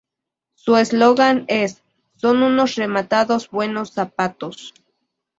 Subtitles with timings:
[0.55, 1.83] Su eslogan es
[2.15, 4.73] "Son unos rematados buenos zapatos".